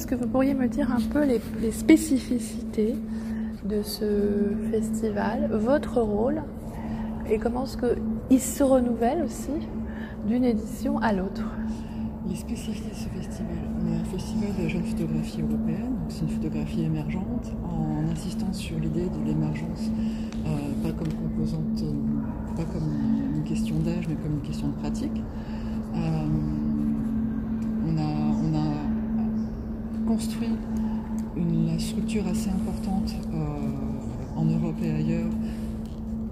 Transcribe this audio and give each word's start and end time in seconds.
est-ce 0.00 0.06
que 0.06 0.14
vous 0.14 0.28
pourriez 0.28 0.54
me 0.54 0.66
dire 0.66 0.90
un 0.90 1.00
peu 1.12 1.26
les, 1.26 1.70
spécificités 1.72 2.94
de 3.66 3.82
ce 3.82 4.54
festival, 4.70 5.50
votre 5.52 6.00
rôle 6.00 6.42
et 7.30 7.38
comment 7.38 7.64
est-ce 7.64 7.76
qu'il 7.76 8.40
se 8.40 8.62
renouvelle 8.62 9.22
aussi 9.22 9.52
d'une 10.26 10.44
édition 10.44 10.96
à 11.00 11.12
l'autre? 11.12 11.44
Les 12.26 12.34
spécificités 12.34 12.88
de 12.88 12.94
ce 12.94 13.08
festival. 13.10 13.58
On 13.78 13.92
est 13.92 13.96
un 13.96 14.04
festival 14.04 14.48
de 14.56 14.62
la 14.62 14.68
jeune 14.68 14.84
photographie 14.84 15.42
européenne, 15.42 15.92
c'est 16.08 16.22
une 16.22 16.28
photographie 16.30 16.82
émergente 16.82 17.52
en 17.62 18.10
insistant 18.10 18.54
sur 18.54 18.78
l'idée 18.78 19.04
de 19.04 19.26
l'émergence, 19.26 19.90
euh, 20.46 20.82
pas 20.82 20.92
comme 20.92 21.12
composante, 21.12 21.82
euh, 21.82 22.56
pas 22.56 22.64
comme 22.64 23.36
une 23.36 23.44
question 23.44 23.78
d'âge, 23.80 24.08
mais 24.08 24.14
comme 24.14 24.32
une 24.32 24.48
question 24.48 24.68
de 24.68 24.76
pratique. 24.76 25.22
Euh, 25.94 26.26
on, 27.86 27.98
a, 27.98 28.29
construit 30.10 30.50
une 31.36 31.78
structure 31.78 32.26
assez 32.26 32.50
importante 32.50 33.14
en 34.36 34.44
Europe 34.44 34.74
et 34.82 34.90
ailleurs 34.90 35.30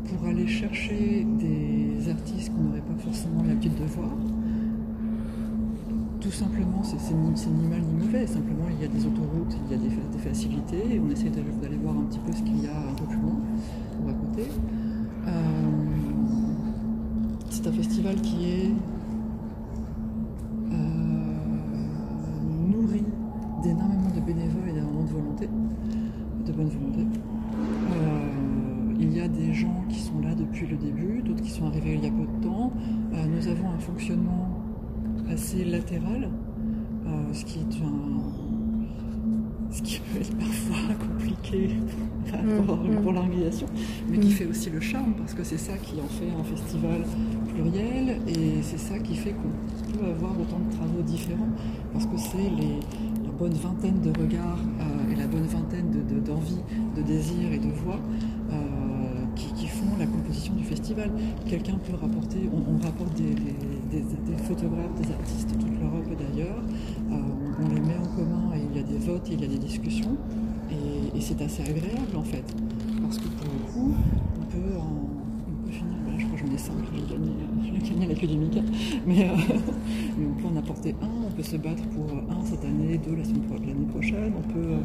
pour 0.04 0.26
aller 0.26 0.48
chercher 0.48 1.24
des 1.38 2.10
artistes 2.10 2.52
qu'on 2.52 2.62
n'aurait 2.62 2.80
pas 2.80 3.00
forcément 3.04 3.40
l'habitude 3.46 3.76
de 3.76 3.84
voir. 3.84 4.10
Tout 6.20 6.32
simplement, 6.32 6.82
c'est 6.82 7.14
ni, 7.14 7.68
mal 7.68 7.82
ni 7.82 8.04
mauvais, 8.04 8.26
simplement 8.26 8.66
il 8.68 8.82
y 8.82 8.84
a 8.84 8.88
des 8.88 9.06
autoroutes, 9.06 9.56
il 9.66 9.70
y 9.70 9.74
a 9.74 9.78
des, 9.78 10.18
facilités, 10.18 10.94
et 10.94 10.98
on 10.98 11.08
essaie 11.10 11.30
d'aller 11.30 11.76
voir 11.80 11.94
un 11.96 12.02
petit 12.02 12.18
peu 12.18 12.32
ce 12.32 12.42
qu'il 12.42 12.60
y 12.60 12.66
a 12.66 12.76
un 12.76 12.94
peu 12.94 13.04
plus 13.04 13.20
loin 13.20 13.38
ou 14.02 14.08
à 14.08 14.12
côté. 14.12 14.48
Euh, 15.28 15.30
c'est 17.48 17.64
un 17.68 17.72
festival 17.72 18.16
qui 18.22 18.44
est 18.44 18.72
sont 31.58 31.66
arrivés 31.66 31.94
il 31.94 32.04
y 32.04 32.06
a 32.06 32.10
peu 32.10 32.26
de 32.26 32.44
temps. 32.44 32.72
Euh, 33.12 33.26
nous 33.26 33.48
avons 33.48 33.70
un 33.70 33.78
fonctionnement 33.78 34.48
assez 35.30 35.64
latéral, 35.64 36.28
euh, 37.06 37.32
ce 37.32 37.44
qui 37.44 37.58
est 37.58 37.84
un, 37.84 38.22
ce 39.70 39.82
qui 39.82 40.00
peut 40.00 40.20
être 40.20 40.36
parfois 40.36 40.94
compliqué 41.06 41.70
mm, 42.32 42.64
pour, 42.64 42.76
mm. 42.76 43.14
l'organisation, 43.14 43.66
mais 44.08 44.18
qui 44.18 44.28
mm. 44.28 44.32
fait 44.32 44.46
aussi 44.46 44.70
le 44.70 44.80
charme 44.80 45.14
parce 45.18 45.34
que 45.34 45.44
c'est 45.44 45.58
ça 45.58 45.76
qui 45.78 46.00
en 46.00 46.08
fait 46.08 46.30
un 46.38 46.44
festival 46.44 47.04
pluriel 47.52 48.20
et 48.28 48.62
c'est 48.62 48.78
ça 48.78 48.98
qui 48.98 49.16
fait 49.16 49.32
qu'on 49.32 49.98
peut 49.98 50.06
avoir 50.06 50.32
autant 50.40 50.60
de 50.60 50.76
travaux 50.76 51.02
différents 51.02 51.48
parce 51.92 52.06
que 52.06 52.16
c'est 52.16 52.50
la 53.24 53.30
bonne 53.38 53.54
vingtaine 53.54 54.00
de 54.00 54.10
regards 54.10 54.58
euh, 54.80 55.12
et 55.12 55.16
la 55.16 55.26
bonne 55.26 55.46
vingtaine 55.46 55.90
d'envies, 56.24 56.62
de, 56.96 57.02
de, 57.02 57.06
désirs 57.06 57.52
et 57.52 57.58
de 57.58 57.70
voix 57.70 58.00
la 59.98 60.06
composition 60.06 60.54
du 60.54 60.64
festival. 60.64 61.10
Quelqu'un 61.48 61.78
peut 61.78 61.94
rapporter, 62.00 62.48
on, 62.52 62.84
rapporte 62.84 63.14
des, 63.14 63.34
photographes, 64.46 64.94
des 65.00 65.12
artistes 65.12 65.50
de 65.50 65.62
toute 65.62 65.80
l'Europe 65.80 66.06
et 66.12 66.16
d'ailleurs, 66.16 66.62
euh, 67.10 67.14
on 67.60 67.74
les 67.74 67.80
met 67.80 67.96
en 67.96 68.16
commun 68.16 68.50
et 68.54 68.60
il 68.70 68.76
y 68.76 68.80
a 68.80 68.82
des 68.82 68.98
votes, 68.98 69.28
et 69.30 69.34
il 69.34 69.40
y 69.40 69.44
a 69.44 69.48
des 69.48 69.58
discussions, 69.58 70.16
et, 70.70 71.20
c'est 71.20 71.42
assez 71.42 71.62
agréable 71.62 72.16
en 72.16 72.22
fait, 72.22 72.44
parce 73.02 73.18
que 73.18 73.28
pour 73.28 73.46
le 73.52 73.72
coup, 73.72 73.92
on 74.40 74.44
peut, 74.44 74.78
en, 74.78 75.70
finir, 75.70 75.96
je 76.16 76.24
crois 76.24 76.38
que 76.38 76.46
j'en 76.46 76.54
ai 76.54 76.58
cinq, 76.58 76.74
j'ai 76.94 77.02
gagné, 78.06 78.14
gagné 78.14 78.36
Mika, 78.36 78.60
mais, 79.06 79.28
euh, 79.28 79.32
mais, 80.18 80.26
on 80.26 80.40
peut 80.40 80.48
en 80.54 80.56
apporter 80.56 80.94
un, 81.02 81.26
on 81.26 81.30
peut 81.32 81.42
se 81.42 81.56
battre 81.56 81.82
pour 81.88 82.06
un 82.30 82.44
cette 82.44 82.64
année, 82.64 82.98
deux 82.98 83.16
l'année 83.16 83.86
prochaine, 83.90 84.32
on 84.38 84.52
peut 84.52 84.76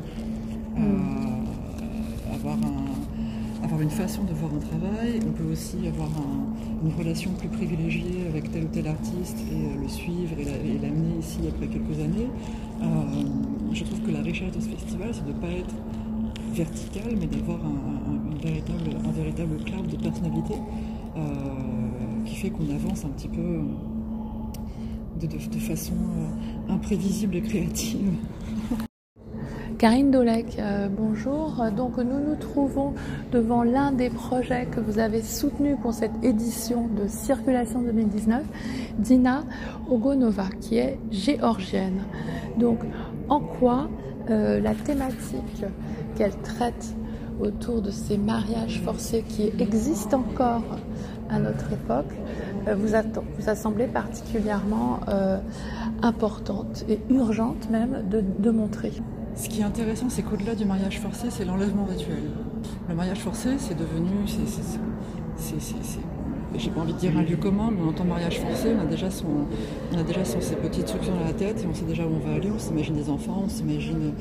euh, 0.79 1.23
avoir 2.33 2.57
un 2.57 2.72
avoir 3.73 3.81
une 3.81 3.89
façon 3.89 4.23
de 4.23 4.33
voir 4.33 4.51
un 4.53 4.59
travail, 4.59 5.19
on 5.27 5.31
peut 5.31 5.51
aussi 5.51 5.77
avoir 5.87 6.09
une 6.83 6.93
relation 6.93 7.31
plus 7.31 7.47
privilégiée 7.47 8.27
avec 8.29 8.51
tel 8.51 8.65
ou 8.65 8.67
tel 8.67 8.87
artiste 8.87 9.37
et 9.51 9.55
euh, 9.55 9.81
le 9.81 9.87
suivre 9.87 10.37
et 10.37 10.77
l'amener 10.79 11.17
ici 11.19 11.39
après 11.49 11.65
quelques 11.65 11.99
années. 11.99 12.29
Euh, 12.83 12.85
je 13.71 13.83
trouve 13.83 13.99
que 14.01 14.11
la 14.11 14.21
richesse 14.21 14.51
de 14.51 14.59
ce 14.59 14.69
festival, 14.69 15.09
c'est 15.11 15.25
de 15.25 15.29
ne 15.29 15.39
pas 15.39 15.49
être 15.49 15.73
vertical, 16.53 17.15
mais 17.19 17.25
d'avoir 17.25 17.57
un, 17.65 18.35
véritable, 18.43 18.95
un 19.07 19.11
véritable 19.11 19.57
cloud 19.63 19.87
de 19.87 19.97
personnalité 19.97 20.53
euh, 21.17 21.19
qui 22.25 22.35
fait 22.35 22.51
qu'on 22.51 22.69
avance 22.69 23.05
un 23.05 23.09
petit 23.09 23.29
peu 23.29 23.61
de 25.19 25.59
façon 25.59 25.95
imprévisible 26.69 27.37
et 27.37 27.41
créative. 27.41 28.11
Karine 29.83 30.11
Dolek, 30.11 30.59
euh, 30.59 30.87
bonjour. 30.89 31.61
Donc 31.75 31.97
nous 31.97 32.17
nous 32.17 32.37
trouvons 32.37 32.93
devant 33.33 33.63
l'un 33.63 33.91
des 33.91 34.09
projets 34.09 34.65
que 34.65 34.79
vous 34.79 34.97
avez 34.97 35.21
soutenu 35.21 35.75
pour 35.75 35.93
cette 35.93 36.23
édition 36.23 36.87
de 36.87 37.05
Circulation 37.09 37.81
2019, 37.81 38.43
Dina 38.97 39.43
Ogonova, 39.91 40.45
qui 40.61 40.77
est 40.77 40.97
géorgienne. 41.11 42.05
Donc 42.57 42.79
en 43.27 43.41
quoi 43.41 43.89
euh, 44.29 44.61
la 44.61 44.73
thématique 44.73 45.65
qu'elle 46.15 46.37
traite 46.37 46.95
autour 47.41 47.81
de 47.81 47.91
ces 47.91 48.17
mariages 48.17 48.79
forcés 48.85 49.25
qui 49.27 49.51
existent 49.59 50.19
encore 50.19 50.63
à 51.29 51.39
notre 51.39 51.73
époque 51.73 52.13
euh, 52.69 52.75
vous, 52.75 52.95
a, 52.95 53.01
vous 53.01 53.49
a 53.49 53.55
semblé 53.55 53.87
particulièrement 53.87 55.01
importante 56.01 56.85
et 56.87 57.01
urgente 57.09 57.69
même 57.69 58.05
de 58.09 58.49
montrer? 58.49 58.93
Ce 59.35 59.49
qui 59.49 59.61
est 59.61 59.63
intéressant, 59.63 60.09
c'est 60.09 60.21
qu'au-delà 60.21 60.55
du 60.55 60.65
mariage 60.65 60.99
forcé, 60.99 61.27
c'est 61.29 61.45
l'enlèvement 61.45 61.85
rituel. 61.85 62.23
Le 62.87 62.95
mariage 62.95 63.19
forcé, 63.19 63.49
c'est 63.57 63.77
devenu. 63.77 64.09
J'ai 66.55 66.69
pas 66.69 66.81
envie 66.81 66.93
de 66.93 66.99
dire 66.99 67.17
un 67.17 67.23
lieu 67.23 67.35
commun, 67.35 67.71
mais 67.75 67.81
en 67.81 67.93
tant 67.93 68.05
mariage 68.05 68.39
forcé, 68.39 68.69
on 68.77 68.81
a 68.81 68.85
déjà, 68.85 69.09
son, 69.09 69.25
on 69.91 69.97
a 69.97 70.03
déjà 70.03 70.23
son, 70.23 70.39
ses 70.39 70.55
petites 70.55 70.87
structures 70.87 71.13
dans 71.13 71.25
la 71.25 71.33
tête 71.33 71.63
et 71.63 71.67
on 71.67 71.73
sait 71.73 71.85
déjà 71.85 72.03
où 72.05 72.11
on 72.13 72.27
va 72.27 72.35
aller. 72.35 72.51
On 72.51 72.59
s'imagine 72.59 72.95
des 72.95 73.09
enfants, 73.09 73.43
on 73.45 73.49
s'imagine 73.49 74.13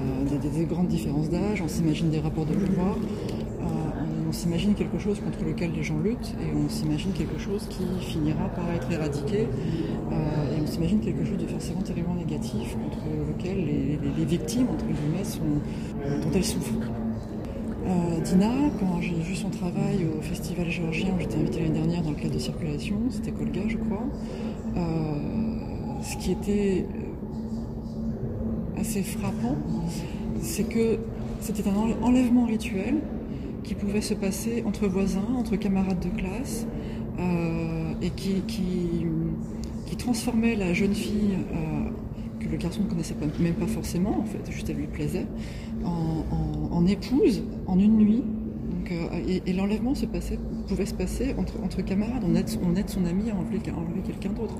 euh, 0.00 0.38
des, 0.38 0.64
grandes 0.66 0.86
différences 0.86 1.28
d'âge, 1.28 1.60
on 1.62 1.68
s'imagine 1.68 2.10
des 2.10 2.20
rapports 2.20 2.46
de 2.46 2.54
pouvoir. 2.54 2.94
Euh, 3.60 3.64
on 4.30 4.32
s'imagine 4.32 4.74
quelque 4.74 4.98
chose 5.00 5.18
contre 5.18 5.44
lequel 5.44 5.72
les 5.72 5.82
gens 5.82 5.98
luttent 5.98 6.36
et 6.40 6.54
on 6.54 6.68
s'imagine 6.68 7.10
quelque 7.12 7.36
chose 7.36 7.66
qui 7.68 7.82
finira 8.00 8.48
par 8.50 8.70
être 8.70 8.88
éradiqué 8.92 9.48
euh, 10.12 10.56
et 10.56 10.62
on 10.62 10.66
s'imagine 10.68 11.00
quelque 11.00 11.24
chose 11.24 11.36
de 11.36 11.48
forcément 11.48 11.80
terriblement 11.80 12.14
négatif 12.14 12.76
contre 12.76 12.98
lequel 13.26 13.56
les, 13.56 14.24
victimes, 14.24 14.68
entre 14.72 14.84
guillemets, 14.84 15.24
sont, 15.24 15.40
dont 15.40 16.30
elles 16.32 16.44
souffrent. 16.44 16.92
Euh, 17.88 18.20
Dina, 18.20 18.52
quand 18.78 19.00
j'ai 19.00 19.14
vu 19.14 19.34
son 19.34 19.50
travail 19.50 20.06
au 20.16 20.22
festival 20.22 20.70
géorgien 20.70 21.12
où 21.16 21.20
j'étais 21.20 21.36
invitée 21.36 21.62
l'année 21.62 21.80
dernière 21.80 22.02
dans 22.02 22.10
le 22.10 22.16
cadre 22.16 22.34
de 22.34 22.38
circulation, 22.38 22.98
c'était 23.10 23.32
Kolga 23.32 23.62
je 23.66 23.78
crois, 23.78 24.04
euh, 24.76 24.82
ce 26.02 26.16
qui 26.18 26.30
était 26.30 26.86
assez 28.78 29.02
frappant, 29.02 29.56
c'est 30.40 30.68
que 30.68 30.98
c'était 31.40 31.68
un 31.68 32.04
enlèvement 32.04 32.44
rituel 32.44 33.00
qui 33.70 33.76
pouvait 33.76 34.00
se 34.00 34.14
passer 34.14 34.64
entre 34.66 34.88
voisins, 34.88 35.28
entre 35.38 35.54
camarades 35.54 36.00
de 36.00 36.08
classe, 36.08 36.66
euh, 37.20 37.92
et 38.02 38.10
qui, 38.10 38.42
qui, 38.48 39.06
transformait 39.96 40.56
la 40.56 40.72
jeune 40.72 40.94
fille, 40.94 41.36
euh, 41.52 41.90
que 42.40 42.48
le 42.48 42.56
garçon 42.56 42.82
ne 42.82 42.88
connaissait 42.88 43.14
même 43.38 43.54
pas 43.54 43.68
forcément, 43.68 44.18
en 44.18 44.24
fait, 44.24 44.50
juste 44.50 44.68
elle 44.70 44.76
lui 44.78 44.88
plaisait, 44.88 45.26
en, 45.84 46.84
épouse 46.86 47.44
en 47.68 47.78
une 47.78 47.98
nuit. 47.98 48.24
Donc, 48.72 48.90
euh, 48.90 49.40
et, 49.46 49.52
l'enlèvement 49.52 49.94
se 49.94 50.06
pouvait 50.66 50.86
se 50.86 50.94
passer 50.94 51.36
entre, 51.38 51.84
camarades. 51.84 52.24
On 52.26 52.34
aide, 52.34 52.50
on 52.64 52.74
aide 52.74 52.88
son 52.88 53.04
ami 53.04 53.30
à 53.30 53.36
enlever, 53.36 53.60
quelqu'un 54.04 54.32
d'autre. 54.32 54.56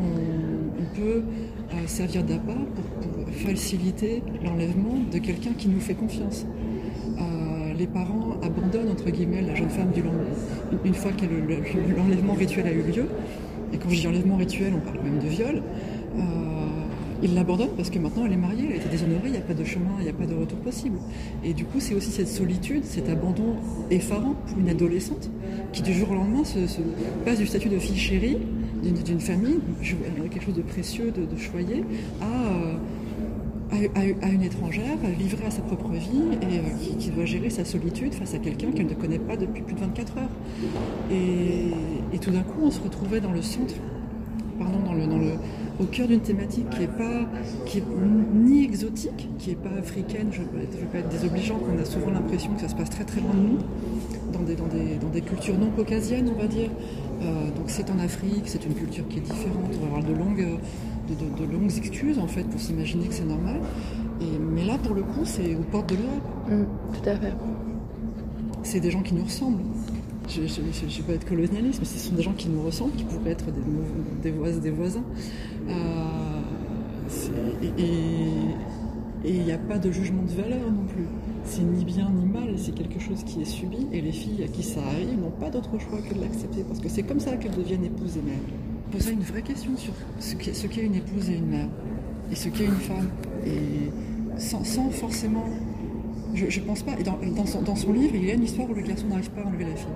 On, 0.00 0.96
peut 0.98 1.24
servir 1.86 2.24
d'appât 2.24 2.54
pour 2.54 3.34
faciliter 3.34 4.22
l'enlèvement 4.42 4.94
de 5.12 5.18
quelqu'un 5.18 5.52
qui 5.52 5.68
nous 5.68 5.80
fait 5.80 5.94
confiance 5.94 6.46
les 7.76 7.86
parents 7.86 8.35
abandonnent 8.66 8.90
entre 8.90 9.10
guillemets 9.10 9.42
la 9.42 9.54
jeune 9.54 9.70
femme 9.70 9.90
du 9.92 10.02
lendemain, 10.02 10.24
une 10.84 10.94
fois 10.94 11.12
que 11.12 11.24
l'enlèvement 11.96 12.34
rituel 12.34 12.66
a 12.66 12.72
eu 12.72 12.82
lieu. 12.82 13.06
Et 13.72 13.78
quand 13.78 13.88
je 13.88 14.00
dis 14.00 14.06
enlèvement 14.06 14.36
rituel, 14.36 14.72
on 14.74 14.80
parle 14.80 15.02
même 15.02 15.18
de 15.18 15.28
viol. 15.28 15.62
Euh, 16.16 16.20
ils 17.22 17.34
l'abandonnent 17.34 17.74
parce 17.76 17.90
que 17.90 17.98
maintenant 17.98 18.26
elle 18.26 18.32
est 18.32 18.36
mariée, 18.36 18.66
elle 18.66 18.72
a 18.74 18.76
été 18.76 18.88
déshonorée, 18.88 19.26
il 19.26 19.32
n'y 19.32 19.38
a 19.38 19.42
pas 19.42 19.54
de 19.54 19.64
chemin, 19.64 19.90
il 19.98 20.04
n'y 20.04 20.10
a 20.10 20.12
pas 20.12 20.26
de 20.26 20.34
retour 20.34 20.58
possible. 20.58 20.98
Et 21.44 21.54
du 21.54 21.64
coup, 21.64 21.80
c'est 21.80 21.94
aussi 21.94 22.10
cette 22.10 22.28
solitude, 22.28 22.84
cet 22.84 23.08
abandon 23.08 23.56
effarant 23.90 24.34
pour 24.46 24.58
une 24.58 24.68
adolescente 24.68 25.30
qui 25.72 25.82
du 25.82 25.94
jour 25.94 26.10
au 26.10 26.14
lendemain 26.14 26.44
se, 26.44 26.58
passe 27.24 27.38
du 27.38 27.46
statut 27.46 27.68
de 27.68 27.78
fille 27.78 27.96
chérie 27.96 28.38
d'une 28.82 29.20
famille, 29.20 29.58
quelque 29.82 30.44
chose 30.44 30.54
de 30.54 30.62
précieux, 30.62 31.10
de, 31.10 31.24
de 31.24 31.36
choyé, 31.36 31.82
à. 32.20 32.24
Euh, 32.26 32.75
à, 33.94 34.28
une 34.28 34.42
étrangère, 34.42 34.96
livrée 35.18 35.46
à 35.46 35.50
sa 35.50 35.62
propre 35.62 35.90
vie 35.92 36.22
et 36.42 36.58
euh, 36.58 36.94
qui, 36.98 37.10
doit 37.10 37.24
gérer 37.24 37.50
sa 37.50 37.64
solitude 37.64 38.14
face 38.14 38.34
à 38.34 38.38
quelqu'un 38.38 38.72
qu'elle 38.72 38.86
ne 38.86 38.94
connaît 38.94 39.18
pas 39.18 39.36
depuis 39.36 39.62
plus 39.62 39.74
de 39.74 39.80
24 39.80 40.18
heures. 40.18 40.28
Et, 41.10 42.18
tout 42.18 42.30
d'un 42.30 42.42
coup, 42.42 42.62
on 42.62 42.70
se 42.70 42.80
retrouvait 42.80 43.20
dans 43.20 43.32
le 43.32 43.42
centre, 43.42 43.74
pardon, 44.58 44.78
dans 44.78 44.94
le, 44.94 45.32
au 45.78 45.84
cœur 45.84 46.08
d'une 46.08 46.20
thématique 46.20 46.68
qui 46.70 46.82
est 46.82 46.86
pas, 46.86 47.26
ni 48.34 48.64
exotique, 48.64 49.28
qui 49.38 49.50
est 49.50 49.56
pas 49.56 49.78
africaine. 49.78 50.28
Je 50.32 50.40
ne 50.40 50.46
veux, 50.46 50.86
pas 50.90 50.98
être 50.98 51.08
désobligeante, 51.08 51.60
on 51.72 51.80
a 51.80 51.84
souvent 51.84 52.10
l'impression 52.10 52.52
que 52.54 52.62
ça 52.62 52.68
se 52.68 52.74
passe 52.74 52.90
très 52.90 53.04
très 53.04 53.20
loin 53.20 53.34
de 53.34 53.40
nous, 53.40 53.58
dans 54.32 54.42
des, 54.42 54.56
dans 54.56 54.66
des, 54.66 54.96
dans 54.96 55.10
des 55.10 55.20
cultures 55.20 55.58
non 55.58 55.70
caucasiennes, 55.70 56.30
on 56.34 56.40
va 56.40 56.46
dire. 56.46 56.70
Euh, 57.22 57.50
donc 57.56 57.66
c'est 57.68 57.90
en 57.90 57.98
Afrique, 57.98 58.42
c'est 58.46 58.64
une 58.64 58.74
culture 58.74 59.06
qui 59.08 59.18
est 59.18 59.22
différente. 59.22 59.70
On 59.74 59.80
va 59.80 59.86
avoir 59.86 60.02
de 60.02 60.12
longues, 60.12 60.58
de, 61.08 61.46
de, 61.46 61.52
longues 61.52 61.76
excuses 61.76 62.18
en 62.18 62.26
fait 62.26 62.44
pour 62.44 62.60
s'imaginer 62.60 63.08
que 63.08 63.14
c'est 63.14 63.24
normal. 63.24 63.60
Et, 64.20 64.38
mais 64.38 64.64
là, 64.64 64.78
pour 64.78 64.94
le 64.94 65.02
coup, 65.02 65.24
c'est 65.24 65.54
aux 65.54 65.64
portes 65.70 65.90
de 65.90 65.96
l'Europe. 65.96 66.22
Mm, 66.48 66.64
tout 66.94 67.08
à 67.08 67.16
fait. 67.16 67.34
C'est 68.62 68.80
des 68.80 68.90
gens 68.90 69.02
qui 69.02 69.14
nous 69.14 69.24
ressemblent 69.24 69.62
je 70.28 70.40
ne 70.40 70.46
vais 70.46 71.02
pas 71.06 71.12
être 71.12 71.28
colonialiste, 71.28 71.80
mais 71.80 71.86
ce 71.86 71.98
sont 71.98 72.14
des 72.14 72.22
gens 72.22 72.32
qui 72.32 72.48
nous 72.48 72.62
ressemblent, 72.62 72.96
qui 72.96 73.04
pourraient 73.04 73.30
être 73.30 73.46
des, 74.22 74.30
voisins. 74.30 74.60
Des 74.60 74.70
voisins. 74.70 75.04
Euh, 75.68 75.72
et 79.24 79.34
il 79.34 79.42
n'y 79.42 79.52
a 79.52 79.58
pas 79.58 79.78
de 79.78 79.90
jugement 79.90 80.22
de 80.22 80.32
valeur 80.32 80.70
non 80.70 80.84
plus. 80.84 81.06
C'est 81.44 81.62
ni 81.62 81.84
bien 81.84 82.10
ni 82.10 82.26
mal, 82.26 82.54
c'est 82.56 82.74
quelque 82.74 82.98
chose 82.98 83.22
qui 83.24 83.42
est 83.42 83.44
subi, 83.44 83.86
et 83.92 84.00
les 84.00 84.12
filles 84.12 84.42
à 84.42 84.48
qui 84.48 84.62
ça 84.62 84.80
arrive 84.80 85.20
n'ont 85.20 85.30
pas 85.30 85.50
d'autre 85.50 85.78
choix 85.78 85.98
que 86.00 86.14
de 86.14 86.20
l'accepter, 86.20 86.64
parce 86.64 86.80
que 86.80 86.88
c'est 86.88 87.04
comme 87.04 87.20
ça 87.20 87.36
qu'elles 87.36 87.54
deviennent 87.54 87.84
épouses 87.84 88.16
et 88.16 88.22
mères. 88.22 88.36
Poser 88.92 89.12
une 89.12 89.22
vraie 89.22 89.42
question 89.42 89.76
sur 89.76 89.92
ce 90.20 90.66
qu'est 90.66 90.82
une 90.82 90.94
épouse 90.94 91.28
et 91.28 91.36
une 91.36 91.46
mère, 91.46 91.68
et 92.30 92.34
ce 92.34 92.48
qu'est 92.48 92.64
une 92.64 92.72
femme, 92.72 93.08
et 93.44 93.90
sans, 94.38 94.62
forcément 94.90 95.44
je, 96.34 96.50
je, 96.50 96.60
pense 96.60 96.82
pas. 96.82 96.92
Et 96.98 97.02
dans, 97.02 97.18
dans, 97.34 97.46
son, 97.46 97.62
dans, 97.62 97.76
son, 97.76 97.92
livre, 97.92 98.14
il 98.14 98.24
y 98.24 98.30
a 98.30 98.34
une 98.34 98.44
histoire 98.44 98.68
où 98.68 98.74
le 98.74 98.82
garçon 98.82 99.06
n'arrive 99.06 99.30
pas 99.30 99.42
à 99.42 99.46
enlever 99.46 99.64
la 99.64 99.74
fille. 99.74 99.88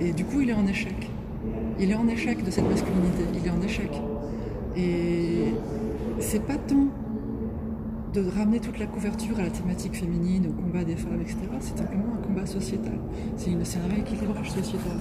Et 0.00 0.12
du 0.12 0.24
coup, 0.24 0.40
il 0.40 0.50
est 0.50 0.54
en 0.54 0.66
échec. 0.66 0.94
Il 1.78 1.90
est 1.90 1.94
en 1.94 2.08
échec 2.08 2.42
de 2.44 2.50
cette 2.50 2.68
masculinité. 2.68 3.22
Il 3.34 3.46
est 3.46 3.50
en 3.50 3.62
échec. 3.62 3.90
Et 4.76 5.54
c'est 6.18 6.42
pas 6.44 6.56
tant 6.56 6.86
de 8.12 8.28
ramener 8.36 8.60
toute 8.60 8.78
la 8.78 8.86
couverture 8.86 9.38
à 9.38 9.42
la 9.42 9.50
thématique 9.50 9.94
féminine, 9.94 10.48
au 10.48 10.52
combat 10.52 10.84
des 10.84 10.96
femmes, 10.96 11.20
etc. 11.20 11.38
C'est 11.60 11.78
simplement 11.78 12.04
un 12.18 12.26
combat 12.26 12.46
sociétal. 12.46 12.98
C'est 13.36 13.50
un 13.50 13.94
rééquilibrage 13.94 14.50
sociétal. 14.50 14.98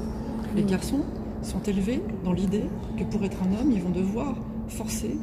Les 0.56 0.64
garçons 0.64 1.04
sont 1.42 1.62
élevés 1.64 2.02
dans 2.24 2.34
l'idée 2.34 2.64
que 2.98 3.04
pour 3.04 3.24
être 3.24 3.38
un 3.44 3.60
homme, 3.60 3.72
ils 3.72 3.82
vont 3.82 3.90
devoir 3.90 4.36
forcer 4.68 5.16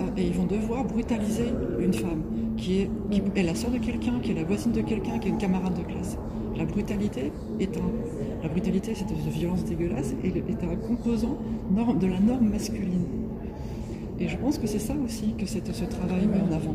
euh, 0.00 0.04
et 0.16 0.26
ils 0.26 0.34
vont 0.34 0.46
devoir 0.46 0.84
brutaliser 0.84 1.52
une 1.80 1.94
femme 1.94 2.22
qui 2.56 2.80
est, 2.80 2.90
est 3.36 3.42
la 3.42 3.54
sœur 3.54 3.70
de 3.70 3.78
quelqu'un, 3.78 4.20
qui 4.22 4.32
est 4.32 4.34
la 4.34 4.44
voisine 4.44 4.72
de 4.72 4.82
quelqu'un, 4.82 5.18
qui 5.18 5.28
est 5.28 5.30
une 5.30 5.38
camarade 5.38 5.74
de 5.76 5.82
classe. 5.82 6.18
La 6.56 6.64
brutalité 6.64 7.32
est 7.60 7.76
un, 7.76 7.90
la 8.42 8.48
brutalité, 8.48 8.94
c'est 8.94 9.10
une 9.10 9.30
violence 9.30 9.64
dégueulasse, 9.64 10.14
et 10.22 10.28
est 10.28 10.64
un 10.64 10.76
composant 10.76 11.38
de 11.70 12.06
la 12.06 12.20
norme 12.20 12.48
masculine. 12.48 13.06
Et 14.20 14.28
je 14.28 14.36
pense 14.36 14.58
que 14.58 14.66
c'est 14.66 14.78
ça 14.78 14.94
aussi 15.04 15.34
que 15.34 15.46
ce 15.46 15.84
travail 15.84 16.26
met 16.26 16.40
en 16.40 16.52
avant. 16.52 16.74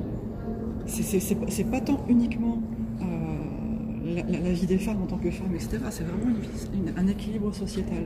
C'est 0.86 1.70
pas 1.70 1.82
tant 1.82 2.00
uniquement 2.10 2.62
euh, 3.02 4.22
la, 4.26 4.52
vie 4.52 4.66
des 4.66 4.78
femmes 4.78 5.02
en 5.04 5.06
tant 5.06 5.18
que 5.18 5.30
femmes, 5.32 5.54
etc. 5.54 5.78
C'est 5.92 6.04
vraiment 6.04 6.36
un 6.98 7.08
équilibre 7.08 7.54
sociétal. 7.54 8.04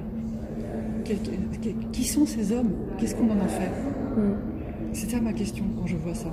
Qui 1.91 2.03
sont 2.03 2.25
ces 2.25 2.51
hommes? 2.51 2.71
Qu'est-ce 2.97 3.15
qu'on 3.15 3.29
en 3.29 3.43
a 3.43 3.47
fait? 3.47 3.71
Mm. 4.15 4.35
C'est 4.93 5.09
ça 5.09 5.21
ma 5.21 5.33
question 5.33 5.63
quand 5.77 5.87
je 5.87 5.95
vois 5.95 6.13
ça. 6.13 6.27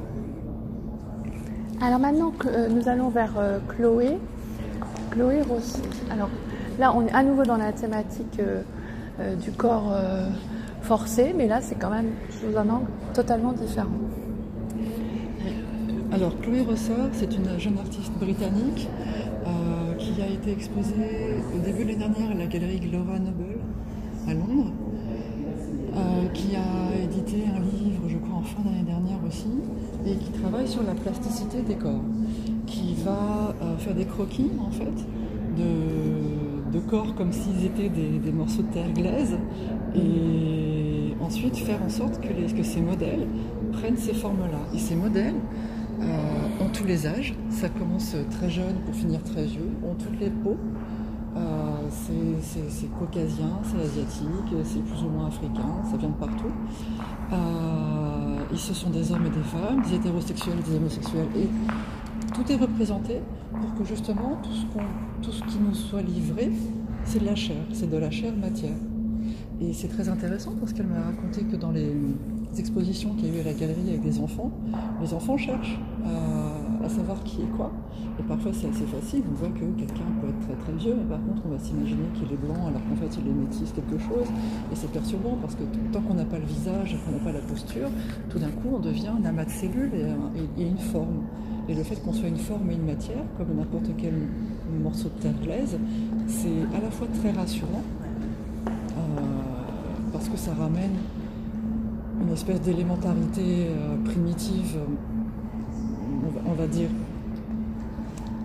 Alors 1.80 2.00
maintenant 2.00 2.32
euh, 2.46 2.68
nous 2.68 2.88
allons 2.88 3.08
vers 3.08 3.34
euh, 3.38 3.58
Chloé, 3.68 4.18
Chloé 5.10 5.42
Rossi. 5.42 5.80
Alors 6.10 6.28
là, 6.78 6.92
on 6.94 7.06
est 7.06 7.12
à 7.12 7.22
nouveau 7.22 7.44
dans 7.44 7.56
la 7.56 7.72
thématique 7.72 8.40
euh, 8.40 9.34
du 9.36 9.52
corps 9.52 9.92
forcé, 10.82 11.34
mais 11.36 11.48
là, 11.48 11.60
c'est 11.60 11.74
quand 11.74 11.90
même 11.90 12.10
sous 12.30 12.56
un 12.56 12.68
angle 12.68 12.86
totalement 13.14 13.52
différent. 13.52 13.90
Alors, 16.12 16.38
Chloé 16.40 16.62
Rosser, 16.62 16.92
c'est 17.12 17.34
une 17.34 17.58
jeune 17.58 17.78
artiste 17.78 18.12
britannique 18.12 18.88
qui 19.98 20.22
a 20.22 20.26
été 20.26 20.52
exposée 20.52 21.40
au 21.54 21.58
début 21.58 21.84
de 21.84 21.88
l'année 21.90 22.14
dernière 22.14 22.30
à 22.30 22.34
la 22.34 22.46
galerie 22.46 22.78
Glora 22.78 23.18
Noble 23.18 23.58
à 24.26 24.34
Londres, 24.34 24.72
qui 26.34 26.54
a 26.54 27.02
édité 27.02 27.44
un 27.46 27.60
livre, 27.60 28.02
je 28.08 28.18
crois, 28.18 28.36
en 28.36 28.42
fin 28.42 28.62
d'année 28.62 28.84
dernière 28.84 29.18
aussi, 29.26 29.48
et 30.06 30.16
qui 30.16 30.30
travaille 30.30 30.68
sur 30.68 30.82
la 30.82 30.94
plasticité 30.94 31.62
des 31.62 31.74
corps, 31.74 32.02
qui 32.66 32.94
va 33.04 33.54
euh, 33.62 33.76
faire 33.78 33.94
des 33.94 34.04
croquis 34.04 34.50
en 34.60 34.70
fait 34.70 34.92
de, 35.56 36.78
corps 36.88 37.14
comme 37.16 37.32
s'ils 37.32 37.66
étaient 37.66 37.88
des, 37.88 38.32
morceaux 38.32 38.62
de 38.62 38.72
terre 38.72 38.92
glaise 38.92 39.36
et 39.94 41.12
ensuite 41.20 41.56
faire 41.56 41.82
en 41.82 41.88
sorte 41.88 42.20
que, 42.20 42.62
ces 42.62 42.80
modèles 42.80 43.26
prennent 43.72 43.96
ces 43.96 44.14
formes-là. 44.14 44.60
Et 44.74 44.78
ces 44.78 44.94
modèles 44.94 45.34
euh, 46.00 46.64
ont 46.64 46.68
tous 46.72 46.84
les 46.84 47.06
âges, 47.06 47.34
ça 47.50 47.68
commence 47.68 48.14
très 48.30 48.48
jeune 48.48 48.76
pour 48.86 48.94
finir 48.94 49.22
très 49.24 49.44
vieux, 49.44 49.70
ont 49.84 49.94
toutes 49.94 50.20
les 50.20 50.30
peaux. 50.30 50.56
Euh, 51.36 51.67
c'est 51.90 52.98
caucasien, 52.98 53.50
c'est 53.62 53.80
asiatique, 53.80 54.54
c'est 54.64 54.82
plus 54.82 55.02
ou 55.04 55.08
moins 55.08 55.26
africain, 55.26 55.82
ça 55.90 55.96
vient 55.96 56.08
de 56.08 56.14
partout. 56.14 56.52
Euh, 57.32 58.38
ce 58.54 58.74
sont 58.74 58.90
des 58.90 59.12
hommes 59.12 59.26
et 59.26 59.30
des 59.30 59.44
femmes, 59.44 59.82
des 59.82 59.94
hétérosexuels, 59.94 60.60
des 60.62 60.76
homosexuels, 60.76 61.28
et 61.36 61.48
tout 62.34 62.52
est 62.52 62.56
représenté 62.56 63.20
pour 63.50 63.74
que 63.74 63.84
justement 63.84 64.38
tout 65.22 65.32
ce, 65.32 65.42
qui 65.44 65.58
nous 65.58 65.74
soit 65.74 66.02
livré, 66.02 66.50
c'est 67.04 67.20
de 67.20 67.26
la 67.26 67.34
chair, 67.34 67.62
c'est 67.72 67.90
de 67.90 67.96
la 67.96 68.10
chair 68.10 68.34
matière. 68.36 68.76
Et 69.60 69.72
c'est 69.72 69.88
très 69.88 70.08
intéressant 70.08 70.54
parce 70.58 70.72
qu'elle 70.72 70.86
m'a 70.86 71.02
raconté 71.02 71.42
que 71.42 71.56
dans 71.56 71.72
les 71.72 71.92
expositions 72.58 73.14
qu'il 73.14 73.26
y 73.26 73.30
a 73.30 73.38
eu 73.38 73.40
à 73.40 73.44
la 73.44 73.54
galerie 73.54 73.88
avec 73.88 74.02
des 74.02 74.20
enfants, 74.20 74.52
les 75.00 75.12
enfants 75.12 75.36
cherchent 75.36 75.78
à, 76.04 76.67
savoir 76.88 77.22
qui 77.24 77.42
est 77.42 77.56
quoi. 77.56 77.70
Et 78.18 78.22
parfois 78.22 78.52
c'est 78.52 78.68
assez 78.68 78.86
facile, 78.86 79.22
on 79.30 79.34
voit 79.34 79.48
que 79.48 79.64
quelqu'un 79.78 80.04
peut 80.20 80.28
être 80.28 80.40
très 80.40 80.54
très 80.54 80.72
vieux, 80.72 80.94
mais 80.96 81.04
par 81.04 81.24
contre 81.24 81.42
on 81.46 81.50
va 81.50 81.58
s'imaginer 81.58 82.08
qu'il 82.14 82.32
est 82.32 82.40
blanc 82.40 82.66
alors 82.66 82.80
qu'en 82.88 82.96
fait 82.96 83.18
il 83.20 83.28
est 83.28 83.34
métisse 83.34 83.72
quelque 83.72 83.98
chose. 83.98 84.26
Et 84.72 84.74
c'est 84.76 84.90
perturbant 84.90 85.36
parce 85.40 85.54
que 85.54 85.62
tant 85.92 86.00
qu'on 86.00 86.14
n'a 86.14 86.24
pas 86.24 86.38
le 86.38 86.46
visage 86.46 86.94
et 86.94 86.98
qu'on 86.98 87.12
n'a 87.12 87.24
pas 87.24 87.32
la 87.32 87.40
posture, 87.40 87.88
tout 88.30 88.38
d'un 88.38 88.50
coup 88.50 88.70
on 88.74 88.80
devient 88.80 89.08
un 89.08 89.24
amas 89.24 89.44
de 89.44 89.50
cellules 89.50 89.92
et, 89.94 90.62
une 90.62 90.78
forme. 90.78 91.24
Et 91.68 91.74
le 91.74 91.82
fait 91.82 91.96
qu'on 91.96 92.14
soit 92.14 92.28
une 92.28 92.38
forme 92.38 92.70
et 92.70 92.74
une 92.74 92.86
matière, 92.86 93.24
comme 93.36 93.54
n'importe 93.54 93.90
quel 93.98 94.14
morceau 94.82 95.10
de 95.10 95.20
terre 95.20 95.38
glaise, 95.42 95.78
c'est 96.26 96.76
à 96.76 96.80
la 96.80 96.90
fois 96.90 97.06
très 97.20 97.30
rassurant, 97.30 97.82
euh, 98.66 99.00
parce 100.12 100.30
que 100.30 100.38
ça 100.38 100.54
ramène 100.54 100.96
une 102.20 102.32
espèce 102.32 102.60
d'élémentarité 102.62 103.68
euh, 103.68 103.96
primitive, 104.04 104.78
on 106.48 106.54
va, 106.54 106.66
dire 106.66 106.88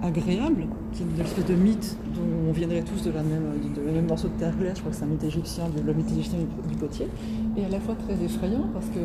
agréable, 0.04 0.66
qui 0.92 1.04
est 1.04 1.06
une 1.06 1.22
espèce 1.22 1.46
de 1.46 1.56
mythe 1.56 1.98
dont 2.14 2.50
on 2.50 2.52
viendrait 2.52 2.84
tous 2.84 3.04
de 3.04 3.12
la 3.12 3.24
même, 3.24 3.44
de 3.76 4.08
morceau 4.08 4.28
de 4.28 4.34
terre 4.40 4.56
glace, 4.58 4.76
je 4.76 4.80
crois 4.82 4.92
que 4.92 4.98
c'est 4.98 5.06
un 5.06 5.08
mythe 5.08 5.24
égyptien, 5.24 5.64
le 5.86 5.94
mythe 5.94 6.12
égyptien 6.12 6.40
du 6.68 6.76
potier, 6.76 7.08
et 7.56 7.66
à 7.66 7.70
la 7.70 7.80
fois 7.80 7.96
très 7.96 8.22
effrayant 8.24 8.68
parce 8.74 8.88
que 8.88 9.00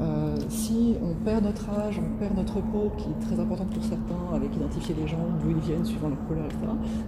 euh, 0.00 0.36
si 0.48 0.94
on 1.02 1.14
perd 1.24 1.44
notre 1.44 1.70
âge, 1.70 1.98
on 1.98 2.18
perd 2.18 2.36
notre 2.36 2.60
peau, 2.60 2.92
qui 2.98 3.08
est 3.08 3.26
très 3.26 3.40
importante 3.40 3.70
pour 3.70 3.84
certains, 3.84 4.34
avec 4.34 4.54
identifier 4.54 4.94
les 5.00 5.06
gens, 5.06 5.18
d'où 5.42 5.50
ils 5.50 5.60
viennent, 5.60 5.84
suivant 5.84 6.08
leur 6.08 6.18
couleur, 6.26 6.46
etc. 6.46 6.58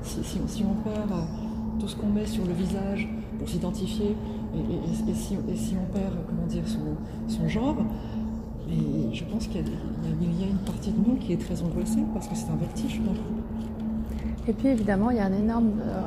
Si, 0.03 0.65
on 0.65 0.89
perd 0.89 1.11
tout 1.81 1.89
ce 1.89 1.97
qu'on 1.97 2.09
met 2.09 2.27
sur 2.27 2.45
le 2.45 2.53
visage 2.53 3.09
pour 3.39 3.49
s'identifier, 3.49 4.15
et, 4.55 5.15
si, 5.15 5.37
on 5.37 5.93
perd 5.93 6.15
comment 6.27 6.47
dire, 6.47 6.63
son, 7.29 7.49
genre, 7.49 7.77
et 8.69 9.15
je 9.15 9.25
pense 9.25 9.47
qu'il 9.47 9.61
y, 9.61 10.45
a 10.45 10.47
une 10.49 10.59
partie 10.65 10.91
de 10.91 10.99
nous 10.99 11.17
qui 11.17 11.33
est 11.33 11.37
très 11.37 11.63
angoissée 11.63 12.03
parce 12.13 12.27
que 12.27 12.35
c'est 12.35 12.51
un 12.51 12.57
vertige 12.57 13.01
Et 14.49 14.53
puis 14.53 14.69
évidemment, 14.69 15.11
il 15.11 15.19
y 15.19 15.21
a 15.21 15.27
un 15.27 15.33
énorme 15.33 15.73
euh, 15.81 16.03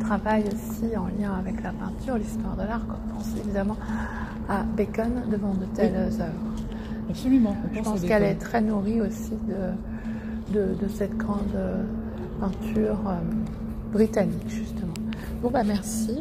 travail 0.00 0.44
aussi 0.46 0.96
en 0.96 1.06
lien 1.06 1.34
avec 1.38 1.62
la 1.62 1.72
peinture, 1.72 2.16
l'histoire 2.16 2.56
de 2.56 2.62
l'art. 2.62 2.86
On 2.88 3.16
pense 3.16 3.28
évidemment 3.44 3.76
à 4.48 4.62
Bacon 4.62 5.22
devant 5.30 5.54
de 5.54 5.64
telles 5.74 5.96
œuvres. 5.96 6.54
Absolument. 7.10 7.56
je 7.72 7.80
pense 7.80 8.00
qu'elle 8.00 8.22
est 8.22 8.36
très 8.36 8.60
nourrie 8.60 9.00
aussi 9.00 9.32
de, 10.52 10.74
de, 10.74 10.88
cette 10.88 11.16
grande 11.16 11.54
euh, 11.54 11.82
peinture 12.40 12.98
euh, 13.06 13.18
britannique, 13.92 14.48
justement. 14.48 14.94
Bon, 15.42 15.50
bah 15.50 15.62
merci. 15.64 16.18